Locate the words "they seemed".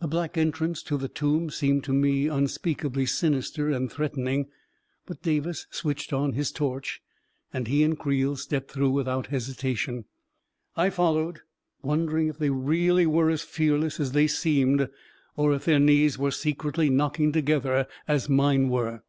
14.12-14.88